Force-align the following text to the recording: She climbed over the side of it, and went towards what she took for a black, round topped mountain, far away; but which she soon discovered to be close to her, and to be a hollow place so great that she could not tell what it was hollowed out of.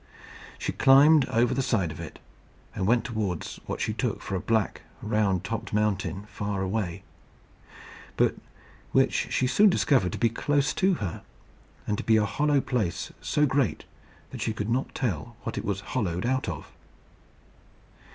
She 0.57 0.71
climbed 0.71 1.25
over 1.29 1.53
the 1.53 1.61
side 1.61 1.91
of 1.91 1.99
it, 1.99 2.17
and 2.73 2.87
went 2.87 3.03
towards 3.05 3.57
what 3.67 3.79
she 3.79 3.93
took 3.93 4.19
for 4.23 4.33
a 4.35 4.39
black, 4.39 4.81
round 4.99 5.43
topped 5.43 5.73
mountain, 5.73 6.25
far 6.25 6.63
away; 6.63 7.03
but 8.17 8.35
which 8.93 9.27
she 9.31 9.45
soon 9.45 9.69
discovered 9.69 10.11
to 10.13 10.17
be 10.17 10.27
close 10.29 10.73
to 10.73 10.95
her, 10.95 11.21
and 11.85 11.99
to 11.99 12.03
be 12.03 12.17
a 12.17 12.25
hollow 12.25 12.61
place 12.61 13.11
so 13.21 13.45
great 13.45 13.85
that 14.31 14.41
she 14.41 14.53
could 14.53 14.71
not 14.71 14.95
tell 14.95 15.35
what 15.43 15.55
it 15.55 15.63
was 15.63 15.81
hollowed 15.93 16.25
out 16.25 16.49
of. 16.49 16.71